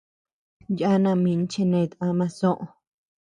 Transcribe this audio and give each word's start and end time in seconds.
Yana 0.79 1.11
min 1.23 1.41
chenet 1.51 1.91
ama 2.07 2.25
soʼö. 2.37 2.65